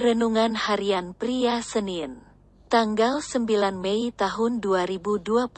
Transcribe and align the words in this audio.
Renungan 0.00 0.56
Harian 0.56 1.12
Pria 1.12 1.60
Senin 1.60 2.24
Tanggal 2.72 3.20
9 3.20 3.44
Mei 3.76 4.08
tahun 4.08 4.56
2022 4.64 5.52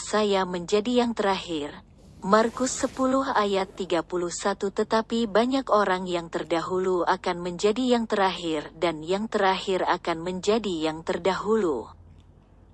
saya 0.00 0.48
menjadi 0.48 1.04
yang 1.04 1.12
terakhir. 1.12 1.84
Markus 2.24 2.72
10 2.88 2.88
ayat 3.36 3.68
31 3.76 4.72
Tetapi 4.72 5.28
banyak 5.28 5.68
orang 5.68 6.08
yang 6.08 6.32
terdahulu 6.32 7.04
akan 7.04 7.44
menjadi 7.44 8.00
yang 8.00 8.08
terakhir 8.08 8.72
dan 8.80 9.04
yang 9.04 9.28
terakhir 9.28 9.84
akan 9.84 10.24
menjadi 10.24 10.88
yang 10.88 11.04
terdahulu. 11.04 11.92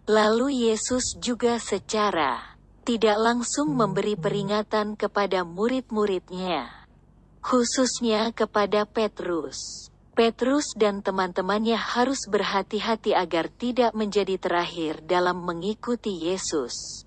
Lalu 0.06 0.70
Yesus 0.70 1.18
juga 1.18 1.58
secara 1.58 2.54
tidak 2.86 3.18
langsung 3.18 3.74
memberi 3.74 4.14
peringatan 4.14 4.94
kepada 4.94 5.42
murid-muridnya, 5.42 6.86
khususnya 7.42 8.30
kepada 8.30 8.86
Petrus. 8.86 9.90
Petrus 10.18 10.74
dan 10.74 10.98
teman-temannya 10.98 11.78
harus 11.78 12.26
berhati-hati 12.26 13.14
agar 13.14 13.46
tidak 13.54 13.94
menjadi 13.94 14.34
terakhir 14.34 14.98
dalam 15.06 15.46
mengikuti 15.46 16.10
Yesus. 16.10 17.06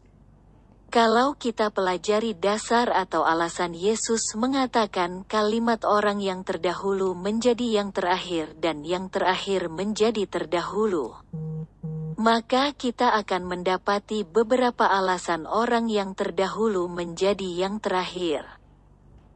Kalau 0.88 1.36
kita 1.36 1.76
pelajari 1.76 2.40
dasar 2.40 2.88
atau 2.88 3.28
alasan 3.28 3.76
Yesus 3.76 4.32
mengatakan 4.40 5.28
kalimat 5.28 5.84
orang 5.84 6.24
yang 6.24 6.48
terdahulu 6.48 7.12
menjadi 7.12 7.84
yang 7.84 7.92
terakhir 7.92 8.56
dan 8.64 8.88
yang 8.88 9.12
terakhir 9.12 9.68
menjadi 9.68 10.24
terdahulu, 10.32 11.12
maka 12.16 12.72
kita 12.72 13.12
akan 13.12 13.44
mendapati 13.44 14.24
beberapa 14.24 14.88
alasan 14.88 15.52
orang 15.52 15.92
yang 15.92 16.16
terdahulu 16.16 16.88
menjadi 16.88 17.60
yang 17.60 17.84
terakhir. 17.84 18.48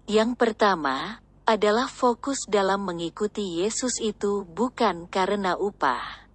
Yang 0.08 0.40
pertama, 0.40 1.25
adalah 1.46 1.86
fokus 1.86 2.50
dalam 2.50 2.90
mengikuti 2.90 3.62
Yesus 3.62 4.02
itu 4.02 4.42
bukan 4.50 5.06
karena 5.06 5.54
upah. 5.54 6.26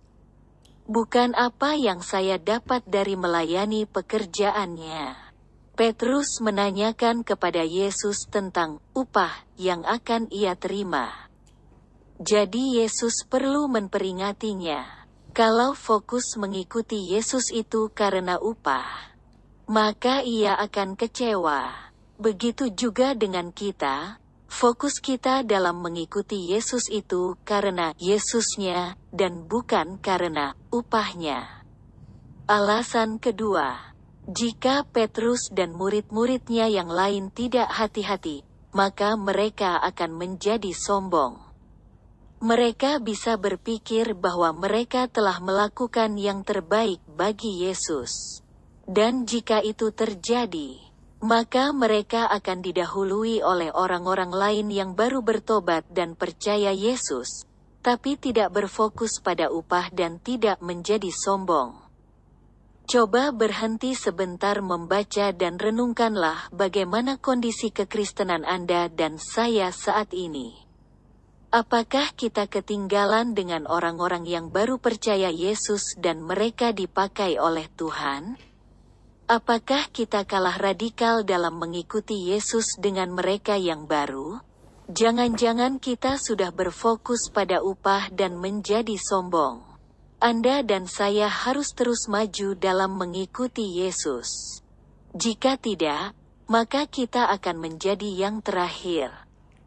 Bukan 0.86 1.34
apa 1.34 1.74
yang 1.74 2.02
saya 2.02 2.38
dapat 2.38 2.86
dari 2.86 3.18
melayani 3.18 3.86
pekerjaannya. 3.90 5.30
Petrus 5.74 6.38
menanyakan 6.42 7.26
kepada 7.26 7.62
Yesus 7.66 8.26
tentang 8.30 8.78
upah 8.94 9.34
yang 9.58 9.82
akan 9.86 10.30
ia 10.30 10.54
terima. 10.54 11.30
Jadi 12.22 12.78
Yesus 12.78 13.26
perlu 13.26 13.66
memperingatinya. 13.66 15.08
Kalau 15.30 15.78
fokus 15.78 16.34
mengikuti 16.36 17.14
Yesus 17.14 17.54
itu 17.54 17.88
karena 17.94 18.36
upah, 18.36 19.14
maka 19.70 20.20
ia 20.26 20.58
akan 20.58 20.98
kecewa. 20.98 21.70
Begitu 22.18 22.74
juga 22.74 23.14
dengan 23.14 23.54
kita, 23.54 24.20
Fokus 24.50 24.98
kita 24.98 25.46
dalam 25.46 25.78
mengikuti 25.78 26.50
Yesus 26.50 26.90
itu 26.90 27.38
karena 27.46 27.94
Yesusnya 28.02 28.98
dan 29.14 29.46
bukan 29.46 30.02
karena 30.02 30.58
upahnya. 30.74 31.62
Alasan 32.50 33.22
kedua, 33.22 33.94
jika 34.26 34.82
Petrus 34.90 35.54
dan 35.54 35.70
murid-muridnya 35.78 36.66
yang 36.66 36.90
lain 36.90 37.30
tidak 37.30 37.70
hati-hati, 37.70 38.42
maka 38.74 39.14
mereka 39.14 39.78
akan 39.86 40.18
menjadi 40.18 40.74
sombong. 40.74 41.38
Mereka 42.42 42.98
bisa 43.06 43.38
berpikir 43.38 44.18
bahwa 44.18 44.50
mereka 44.50 45.06
telah 45.06 45.38
melakukan 45.38 46.18
yang 46.18 46.42
terbaik 46.42 46.98
bagi 47.06 47.70
Yesus. 47.70 48.42
Dan 48.82 49.30
jika 49.30 49.62
itu 49.62 49.94
terjadi, 49.94 50.89
maka 51.20 51.68
mereka 51.76 52.24
akan 52.32 52.64
didahului 52.64 53.44
oleh 53.44 53.68
orang-orang 53.76 54.32
lain 54.32 54.66
yang 54.72 54.96
baru 54.96 55.20
bertobat 55.20 55.84
dan 55.92 56.16
percaya 56.16 56.72
Yesus, 56.72 57.44
tapi 57.84 58.16
tidak 58.16 58.56
berfokus 58.56 59.20
pada 59.20 59.52
upah 59.52 59.92
dan 59.92 60.16
tidak 60.20 60.64
menjadi 60.64 61.12
sombong. 61.12 61.76
Coba 62.91 63.31
berhenti 63.31 63.94
sebentar 63.94 64.58
membaca 64.64 65.31
dan 65.31 65.60
renungkanlah 65.60 66.50
bagaimana 66.50 67.22
kondisi 67.22 67.70
kekristenan 67.70 68.42
Anda 68.42 68.91
dan 68.91 69.20
saya 69.20 69.70
saat 69.70 70.10
ini. 70.10 70.66
Apakah 71.54 72.10
kita 72.19 72.50
ketinggalan 72.50 73.34
dengan 73.34 73.70
orang-orang 73.70 74.26
yang 74.26 74.50
baru 74.50 74.78
percaya 74.82 75.31
Yesus 75.31 75.98
dan 75.98 76.22
mereka 76.22 76.75
dipakai 76.75 77.38
oleh 77.38 77.70
Tuhan? 77.78 78.50
Apakah 79.30 79.86
kita 79.94 80.26
kalah 80.26 80.58
radikal 80.58 81.22
dalam 81.22 81.62
mengikuti 81.62 82.34
Yesus 82.34 82.74
dengan 82.82 83.14
mereka 83.14 83.54
yang 83.54 83.86
baru? 83.86 84.42
Jangan-jangan 84.91 85.78
kita 85.78 86.18
sudah 86.18 86.50
berfokus 86.50 87.30
pada 87.30 87.62
upah 87.62 88.10
dan 88.10 88.42
menjadi 88.42 88.98
sombong. 88.98 89.62
Anda 90.19 90.66
dan 90.66 90.90
saya 90.90 91.30
harus 91.30 91.78
terus 91.78 92.10
maju 92.10 92.58
dalam 92.58 92.98
mengikuti 92.98 93.78
Yesus. 93.78 94.58
Jika 95.14 95.62
tidak, 95.62 96.10
maka 96.50 96.90
kita 96.90 97.30
akan 97.30 97.62
menjadi 97.62 98.10
yang 98.10 98.42
terakhir. 98.42 99.14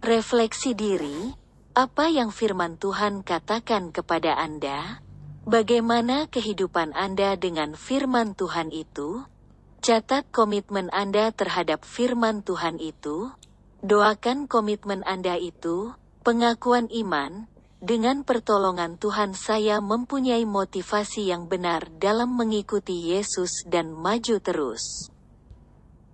Refleksi 0.03 0.75
diri, 0.75 1.39
apa 1.71 2.11
yang 2.11 2.35
firman 2.35 2.75
Tuhan 2.75 3.23
katakan 3.23 3.95
kepada 3.95 4.35
Anda? 4.35 4.99
Bagaimana 5.47 6.27
kehidupan 6.27 6.91
Anda 6.91 7.39
dengan 7.39 7.79
firman 7.79 8.35
Tuhan 8.35 8.67
itu? 8.75 9.23
Catat 9.83 10.23
komitmen 10.31 10.87
Anda 10.95 11.35
terhadap 11.35 11.83
firman 11.83 12.39
Tuhan 12.39 12.79
itu, 12.79 13.35
doakan 13.83 14.47
komitmen 14.47 15.03
Anda 15.03 15.35
itu, 15.35 15.91
pengakuan 16.23 16.87
iman, 16.87 17.51
dengan 17.83 18.23
pertolongan 18.23 18.95
Tuhan 18.95 19.35
saya 19.35 19.83
mempunyai 19.83 20.47
motivasi 20.47 21.27
yang 21.27 21.51
benar 21.51 21.91
dalam 21.99 22.31
mengikuti 22.31 23.11
Yesus 23.11 23.67
dan 23.67 23.91
maju 23.91 24.39
terus. 24.39 25.11